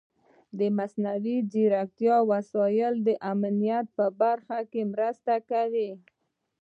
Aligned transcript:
د 0.59 0.61
مصنوعي 0.77 1.37
ځیرکتیا 1.51 2.17
وسایل 2.31 2.93
د 3.07 3.09
امنیت 3.31 3.85
په 3.97 4.05
برخه 4.21 4.59
کې 4.71 4.81
مرسته 4.93 5.33
کوي. 5.49 5.91